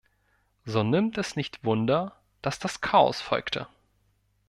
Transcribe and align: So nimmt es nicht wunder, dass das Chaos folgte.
So 0.65 0.81
nimmt 0.81 1.19
es 1.19 1.35
nicht 1.35 1.63
wunder, 1.63 2.15
dass 2.41 2.57
das 2.57 2.81
Chaos 2.81 3.21
folgte. 3.21 3.67